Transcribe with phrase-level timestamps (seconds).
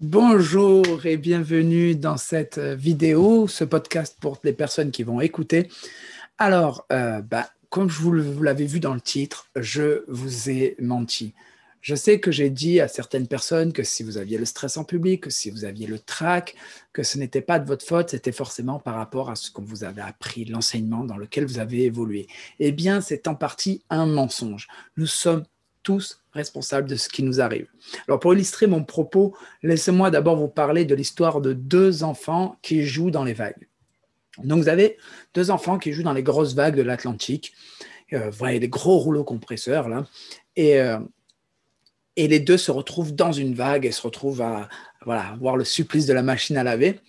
[0.00, 5.68] Bonjour et bienvenue dans cette vidéo, ce podcast pour les personnes qui vont écouter.
[6.38, 11.34] Alors, euh, bah, comme vous, l'avez vu dans le titre, je vous ai menti.
[11.80, 14.84] Je sais que j'ai dit à certaines personnes que si vous aviez le stress en
[14.84, 16.54] public, que si vous aviez le trac,
[16.92, 19.82] que ce n'était pas de votre faute, c'était forcément par rapport à ce que vous
[19.82, 22.28] avez appris, l'enseignement dans lequel vous avez évolué.
[22.60, 24.68] Eh bien, c'est en partie un mensonge.
[24.96, 25.42] Nous sommes
[25.82, 27.66] tous responsables de ce qui nous arrive.
[28.06, 32.84] Alors pour illustrer mon propos, laissez-moi d'abord vous parler de l'histoire de deux enfants qui
[32.84, 33.68] jouent dans les vagues.
[34.42, 34.96] Donc vous avez
[35.34, 37.52] deux enfants qui jouent dans les grosses vagues de l'Atlantique.
[38.12, 40.06] Euh, vous voyez des gros rouleaux compresseurs là.
[40.56, 40.98] Et, euh,
[42.16, 44.68] et les deux se retrouvent dans une vague et se retrouvent à
[45.04, 47.00] voilà, voir le supplice de la machine à laver.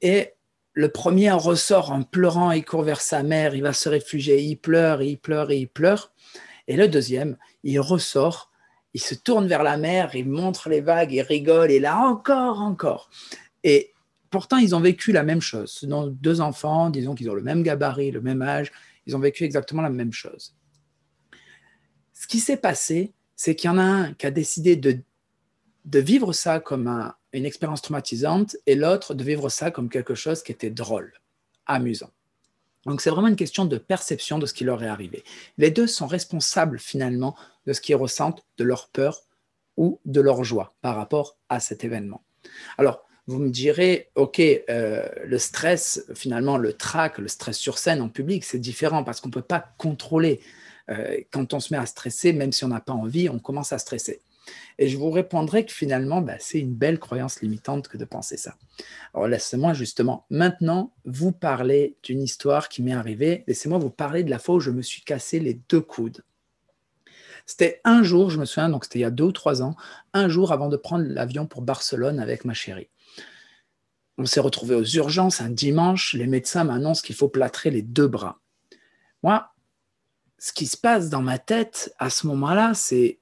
[0.00, 0.32] Et
[0.74, 4.56] le premier ressort en pleurant, il court vers sa mère, il va se réfugier, il
[4.56, 6.12] pleure, il pleure il pleure.
[6.53, 8.50] Et le deuxième, il ressort,
[8.94, 12.60] il se tourne vers la mer, il montre les vagues, il rigole, et là encore,
[12.60, 13.10] encore.
[13.62, 13.92] Et
[14.30, 15.70] pourtant, ils ont vécu la même chose.
[15.70, 18.72] Ce sont deux enfants, disons qu'ils ont le même gabarit, le même âge,
[19.06, 20.56] ils ont vécu exactement la même chose.
[22.12, 26.32] Ce qui s'est passé, c'est qu'il y en a un qui a décidé de vivre
[26.32, 30.70] ça comme une expérience traumatisante et l'autre de vivre ça comme quelque chose qui était
[30.70, 31.12] drôle,
[31.66, 32.10] amusant.
[32.86, 35.24] Donc c'est vraiment une question de perception de ce qui leur est arrivé.
[35.58, 39.22] Les deux sont responsables finalement de ce qu'ils ressentent, de leur peur
[39.76, 42.22] ou de leur joie par rapport à cet événement.
[42.78, 48.02] Alors, vous me direz, OK, euh, le stress, finalement, le trac, le stress sur scène
[48.02, 50.40] en public, c'est différent parce qu'on ne peut pas contrôler.
[50.90, 53.72] Euh, quand on se met à stresser, même si on n'a pas envie, on commence
[53.72, 54.20] à stresser.
[54.78, 58.36] Et je vous répondrai que finalement, bah, c'est une belle croyance limitante que de penser
[58.36, 58.56] ça.
[59.14, 63.44] Alors laissez-moi justement maintenant vous parler d'une histoire qui m'est arrivée.
[63.46, 66.22] Laissez-moi vous parler de la fois où je me suis cassé les deux coudes.
[67.46, 69.76] C'était un jour, je me souviens, donc c'était il y a deux ou trois ans,
[70.14, 72.88] un jour avant de prendre l'avion pour Barcelone avec ma chérie.
[74.16, 76.14] On s'est retrouvé aux urgences un dimanche.
[76.14, 78.40] Les médecins m'annoncent qu'il faut plâtrer les deux bras.
[79.22, 79.50] Moi,
[80.38, 83.18] ce qui se passe dans ma tête à ce moment-là, c'est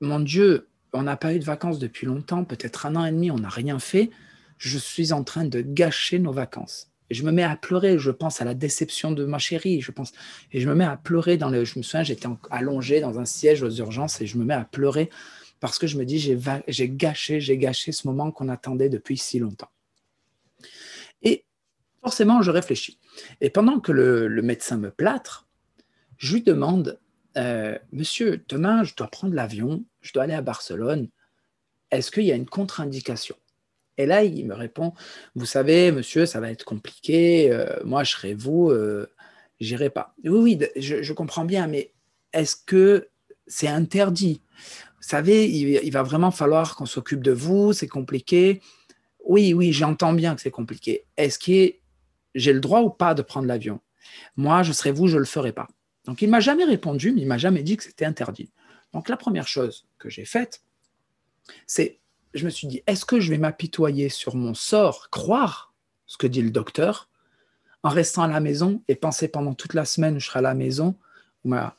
[0.00, 3.30] mon Dieu, on n'a pas eu de vacances depuis longtemps, peut-être un an et demi,
[3.30, 4.10] on n'a rien fait.
[4.58, 6.90] Je suis en train de gâcher nos vacances.
[7.10, 9.92] Et je me mets à pleurer, je pense à la déception de ma chérie, je
[9.92, 10.12] pense,
[10.52, 13.24] et je me mets à pleurer dans le, je me souviens, j'étais allongé dans un
[13.24, 15.08] siège aux urgences et je me mets à pleurer
[15.60, 19.38] parce que je me dis, j'ai gâché, j'ai gâché ce moment qu'on attendait depuis si
[19.38, 19.70] longtemps.
[21.22, 21.44] Et
[22.00, 22.98] forcément, je réfléchis.
[23.40, 25.48] Et pendant que le, le médecin me plâtre,
[26.16, 27.00] je lui demande
[27.38, 31.08] euh, Monsieur, demain, je dois prendre l'avion, je dois aller à Barcelone.
[31.90, 33.36] Est-ce qu'il y a une contre-indication?
[33.96, 34.92] Et là, il me répond
[35.34, 37.50] Vous savez, monsieur, ça va être compliqué.
[37.50, 39.10] Euh, moi, je serai vous, euh,
[39.60, 40.14] j'irai pas.
[40.24, 41.92] Oui, oui, je, comprends bien, mais
[42.32, 43.08] est-ce que
[43.46, 44.40] c'est interdit?
[44.96, 48.60] Vous savez, il, va vraiment falloir qu'on s'occupe de vous, c'est compliqué.
[49.24, 51.04] Oui, oui, j'entends bien que c'est compliqué.
[51.16, 51.74] Est-ce que
[52.34, 53.80] j'ai le droit ou pas de prendre l'avion?
[54.36, 55.68] Moi, je serai vous, je ne le ferai pas.
[56.08, 58.50] Donc il m'a jamais répondu, mais il m'a jamais dit que c'était interdit.
[58.94, 60.62] Donc la première chose que j'ai faite,
[61.66, 62.00] c'est,
[62.32, 65.74] je me suis dit, est-ce que je vais m'apitoyer sur mon sort, croire
[66.06, 67.10] ce que dit le docteur,
[67.82, 70.54] en restant à la maison et penser pendant toute la semaine, je serai à la
[70.54, 70.96] maison,
[71.44, 71.76] où ma,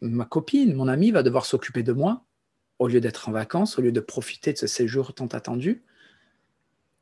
[0.00, 2.24] ma copine, mon ami va devoir s'occuper de moi,
[2.78, 5.84] au lieu d'être en vacances, au lieu de profiter de ce séjour tant attendu,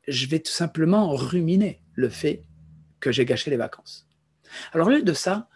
[0.09, 2.43] je vais tout simplement ruminer le fait
[2.99, 4.09] que j'ai gâché les vacances.
[4.73, 5.47] Alors au lieu de ça,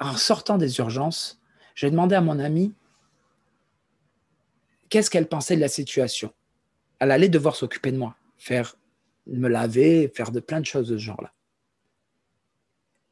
[0.00, 1.40] en sortant des urgences,
[1.74, 2.72] j'ai demandé à mon amie
[4.88, 6.32] qu'est-ce qu'elle pensait de la situation.
[6.98, 8.76] Elle allait devoir s'occuper de moi, faire
[9.26, 11.32] me laver, faire de plein de choses de ce genre-là.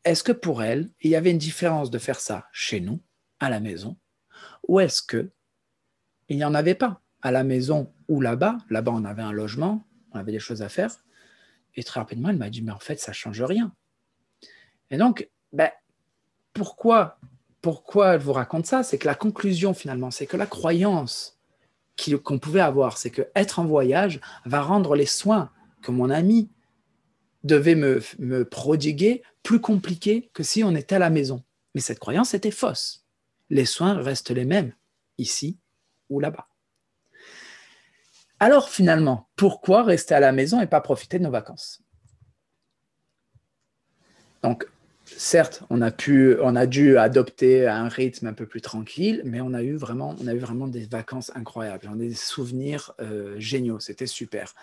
[0.04, 3.00] Est-ce que pour elle, il y avait une différence de faire ça chez nous,
[3.40, 3.96] à la maison,
[4.68, 5.30] ou est-ce que
[6.28, 8.58] il n'y en avait pas à la maison ou là-bas?
[8.70, 10.90] Là-bas, on avait un logement, on avait des choses à faire.
[11.74, 13.72] Et très rapidement, elle m'a dit, mais en fait, ça ne change rien.
[14.90, 15.70] Et donc, ben,
[16.56, 17.18] pourquoi,
[17.60, 18.82] pourquoi elle vous raconte ça?
[18.82, 21.38] C'est que la conclusion finalement, c'est que la croyance
[22.24, 25.50] qu'on pouvait avoir, c'est que être en voyage va rendre les soins
[25.82, 26.50] que mon ami
[27.44, 31.44] devait me, me prodiguer plus compliqués que si on était à la maison.
[31.74, 33.04] Mais cette croyance était fausse.
[33.50, 34.72] Les soins restent les mêmes
[35.18, 35.58] ici
[36.08, 36.48] ou là-bas.
[38.40, 41.82] Alors finalement, pourquoi rester à la maison et pas profiter de nos vacances?
[44.42, 44.66] Donc,
[45.06, 49.40] certes, on a, pu, on a dû adopter un rythme un peu plus tranquille, mais
[49.40, 51.84] on a eu vraiment, on a eu vraiment des vacances incroyables.
[51.84, 54.54] J'en ai des souvenirs euh, géniaux, c'était super.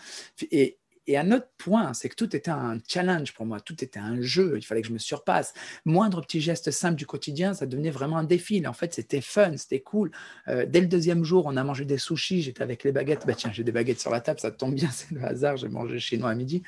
[0.51, 4.00] Et et un autre point, c'est que tout était un challenge pour moi, tout était
[4.00, 5.54] un jeu, il fallait que je me surpasse.
[5.86, 8.66] Moindre petit geste simple du quotidien, ça devenait vraiment un défi.
[8.66, 10.12] en fait, c'était fun, c'était cool.
[10.48, 13.25] Euh, dès le deuxième jour, on a mangé des sushis, j'étais avec les baguettes.
[13.28, 15.68] Bah, tiens, j'ai des baguettes sur la table, ça tombe bien, c'est le hasard, j'ai
[15.68, 16.63] mangé chinois à midi.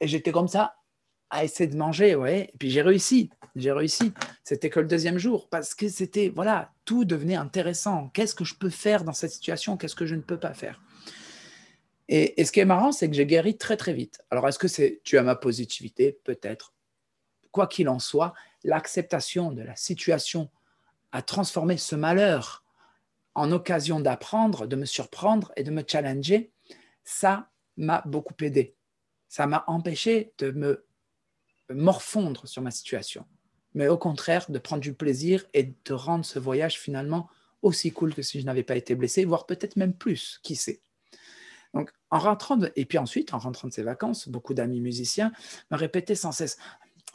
[0.00, 0.76] Et j'étais comme ça,
[1.30, 2.50] à essayer de manger, ouais.
[2.52, 4.12] Et puis j'ai réussi, j'ai réussi.
[4.44, 8.08] C'était que le deuxième jour, parce que c'était, voilà, tout devenait intéressant.
[8.08, 9.76] Qu'est-ce que je peux faire dans cette situation?
[9.76, 10.80] Qu'est-ce que je ne peux pas faire?
[12.08, 14.20] Et, ce qui est marrant, c'est que j'ai guéri très très vite.
[14.30, 16.18] Alors, est-ce que c'est tu as ma positivité?
[16.24, 16.74] Peut-être.
[17.52, 18.34] Quoi qu'il en soit,
[18.64, 20.50] l'acceptation de la situation
[21.12, 22.64] a transformé ce malheur
[23.36, 26.52] en occasion d'apprendre, de me surprendre et de me challenger.
[27.04, 28.74] Ça m'a beaucoup aidé.
[29.28, 30.84] Ça m'a empêché de me
[31.70, 33.24] morfondre sur ma situation,
[33.74, 37.28] mais au contraire de prendre du plaisir et de rendre ce voyage finalement
[37.62, 40.82] aussi cool que si je n'avais pas été blessé, voire peut-être même plus, qui sait.
[41.74, 45.30] Donc, en rentrant, et puis ensuite, en rentrant de ces vacances, beaucoup d'amis musiciens
[45.70, 46.58] me répétaient sans cesse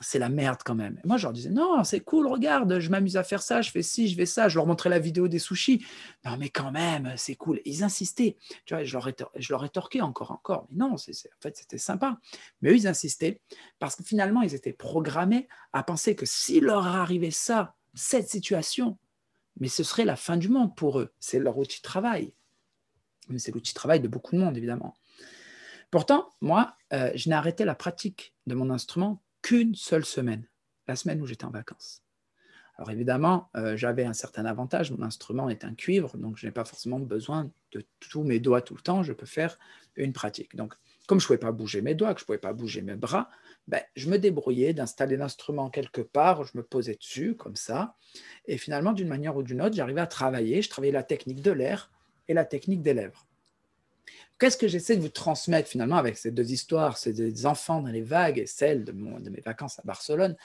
[0.01, 1.00] c'est la merde quand même.
[1.03, 3.81] Moi, je leur disais, non, c'est cool, regarde, je m'amuse à faire ça, je fais
[3.81, 4.47] ci, je fais ça.
[4.47, 5.86] Je leur montrais la vidéo des sushis.
[6.25, 7.62] Non, mais quand même, c'est cool.
[7.65, 8.38] Ils insistaient.
[8.65, 10.68] Tu vois, je leur, je leur rétorquais encore, encore.
[10.71, 12.19] Mais non, c'est, en fait, c'était sympa.
[12.62, 13.42] Mais eux, ils insistaient
[13.80, 18.98] parce que finalement, ils étaient programmés à penser que s'il leur arrivait ça, cette situation,
[19.59, 21.13] mais ce serait la fin du monde pour eux.
[21.19, 22.33] C'est leur outil de travail.
[23.30, 24.94] Mais c'est l'outil de travail de beaucoup de monde, évidemment.
[25.91, 30.47] Pourtant, moi, euh, je n'ai arrêté la pratique de mon instrument qu'une seule semaine,
[30.88, 32.01] la semaine où j'étais en vacances.
[32.77, 36.51] Alors évidemment, euh, j'avais un certain avantage, mon instrument est un cuivre, donc je n'ai
[36.51, 39.59] pas forcément besoin de tous mes doigts tout le temps, je peux faire
[39.97, 40.56] une pratique.
[40.56, 40.74] Donc
[41.06, 42.95] comme je ne pouvais pas bouger mes doigts, que je ne pouvais pas bouger mes
[42.95, 43.30] bras,
[43.68, 47.95] ben, je me débrouillais d'installer l'instrument quelque part, je me posais dessus comme ça,
[48.48, 51.51] et finalement d'une manière ou d'une autre, j'arrivais à travailler, je travaillais la technique de
[51.51, 51.91] l'air
[52.27, 53.27] et la technique des lèvres.
[54.38, 58.02] Qu'est-ce que j'essaie de vous transmettre finalement avec ces deux histoires, ces enfants dans les
[58.02, 60.36] vagues et celle de, de mes vacances à Barcelone?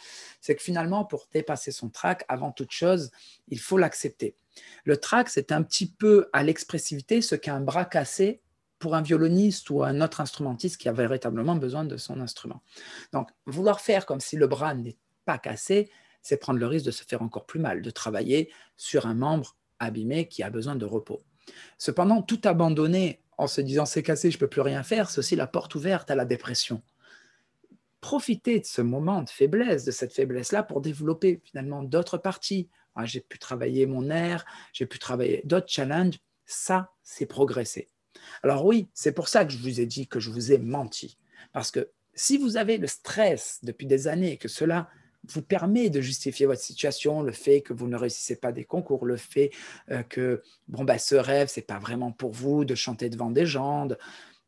[0.40, 3.10] C'est que finalement, pour dépasser son trac, avant toute chose,
[3.48, 4.36] il faut l'accepter.
[4.84, 8.40] Le trac, c'est un petit peu à l'expressivité ce qu'un bras cassé
[8.78, 12.62] pour un violoniste ou un autre instrumentiste qui a véritablement besoin de son instrument.
[13.12, 15.90] Donc, vouloir faire comme si le bras n'est pas cassé,
[16.22, 19.56] c'est prendre le risque de se faire encore plus mal, de travailler sur un membre
[19.78, 21.20] abîmé qui a besoin de repos.
[21.78, 25.18] Cependant, tout abandonner en se disant c'est cassé, je ne peux plus rien faire, c'est
[25.18, 26.82] aussi la porte ouverte à la dépression.
[28.02, 32.68] Profitez de ce moment de faiblesse, de cette faiblesse-là, pour développer finalement d'autres parties.
[32.94, 34.44] Ah, j'ai pu travailler mon air,
[34.74, 36.18] j'ai pu travailler d'autres challenges.
[36.44, 37.88] Ça, c'est progresser.
[38.42, 41.16] Alors oui, c'est pour ça que je vous ai dit que je vous ai menti.
[41.52, 44.90] Parce que si vous avez le stress depuis des années et que cela
[45.28, 49.04] vous permet de justifier votre situation, le fait que vous ne réussissez pas des concours,
[49.04, 49.50] le fait
[49.90, 53.30] euh, que bon, bah, ce rêve, ce n'est pas vraiment pour vous de chanter devant
[53.30, 53.88] des gens,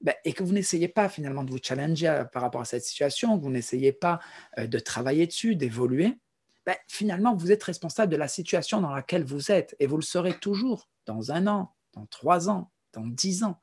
[0.01, 2.85] bah, et que vous n'essayez pas finalement de vous challenger euh, par rapport à cette
[2.85, 4.21] situation, que vous n'essayez pas
[4.59, 6.19] euh, de travailler dessus, d'évoluer,
[6.67, 10.03] bah, finalement, vous êtes responsable de la situation dans laquelle vous êtes, et vous le
[10.03, 13.61] serez toujours dans un an, dans trois ans, dans dix ans.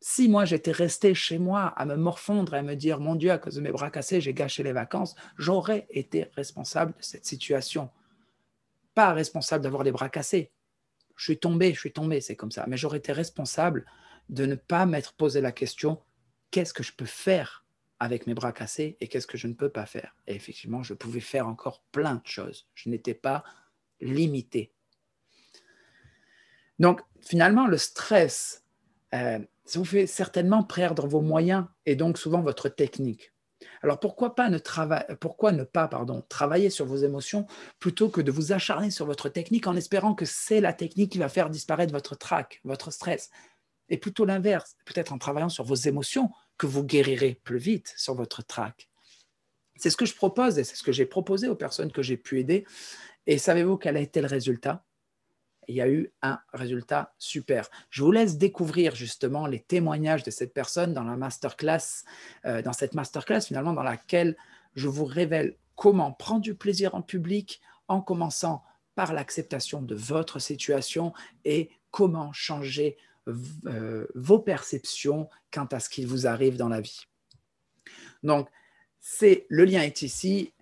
[0.00, 3.32] Si moi j'étais resté chez moi à me morfondre et à me dire mon Dieu,
[3.32, 7.26] à cause de mes bras cassés, j'ai gâché les vacances, j'aurais été responsable de cette
[7.26, 7.90] situation.
[8.94, 10.52] Pas responsable d'avoir les bras cassés.
[11.16, 12.64] Je suis tombé, je suis tombé, c'est comme ça.
[12.68, 13.86] Mais j'aurais été responsable
[14.28, 16.00] de ne pas m'être posé la question
[16.50, 17.64] qu'est-ce que je peux faire
[18.00, 20.14] avec mes bras cassés et qu'est-ce que je ne peux pas faire?
[20.26, 22.68] Et effectivement, je pouvais faire encore plein de choses.
[22.74, 23.42] Je n'étais pas
[24.00, 24.72] limité.
[26.78, 28.64] Donc, finalement, le stress,
[29.14, 33.32] euh, ça vous fait certainement perdre vos moyens et donc souvent votre technique.
[33.82, 34.58] Alors pourquoi, pas ne,
[35.14, 37.46] pourquoi ne pas pardon, travailler sur vos émotions
[37.78, 41.18] plutôt que de vous acharner sur votre technique en espérant que c'est la technique qui
[41.18, 43.30] va faire disparaître votre trac, votre stress?
[43.88, 48.14] Et plutôt l'inverse, peut-être en travaillant sur vos émotions que vous guérirez plus vite sur
[48.14, 48.90] votre trac.
[49.76, 52.16] C'est ce que je propose et c'est ce que j'ai proposé aux personnes que j'ai
[52.16, 52.66] pu aider.
[53.26, 54.84] Et savez-vous quel a été le résultat?
[55.68, 57.68] Il y a eu un résultat super.
[57.90, 62.04] Je vous laisse découvrir justement les témoignages de cette personne dans la masterclass,
[62.46, 64.36] euh, dans cette masterclass finalement dans laquelle
[64.74, 70.38] je vous révèle comment prendre du plaisir en public en commençant par l'acceptation de votre
[70.38, 71.12] situation
[71.44, 72.96] et comment changer
[73.66, 77.04] euh, vos perceptions quant à ce qui vous arrive dans la vie.
[78.22, 78.48] Donc,
[79.00, 80.52] c'est le lien est ici.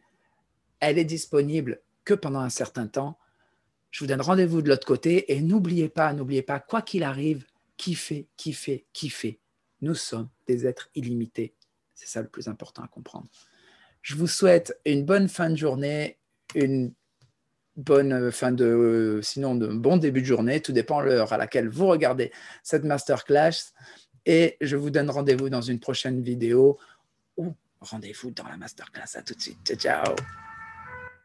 [0.81, 3.19] Elle est disponible que pendant un certain temps
[3.97, 7.47] je vous donne rendez-vous de l'autre côté et n'oubliez pas, n'oubliez pas, quoi qu'il arrive,
[7.79, 9.41] kiffez, kiffez, kiffez.
[9.81, 11.55] Nous sommes des êtres illimités.
[11.95, 13.27] C'est ça le plus important à comprendre.
[14.03, 16.19] Je vous souhaite une bonne fin de journée,
[16.55, 16.93] une
[17.75, 21.87] bonne fin de, sinon de bon début de journée, tout dépend l'heure à laquelle vous
[21.87, 23.73] regardez cette masterclass.
[24.27, 26.79] Et je vous donne rendez-vous dans une prochaine vidéo
[27.39, 29.17] ou rendez-vous dans la masterclass.
[29.17, 29.57] À tout de suite.
[29.65, 30.17] Ciao, ciao.